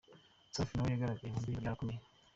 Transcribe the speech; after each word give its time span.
Safi 0.53 0.73
nawe 0.75 0.89
yagaragaye 0.91 1.29
mu 1.33 1.37
ndirimbo 1.39 1.61
“Byarakomeye”. 1.63 1.99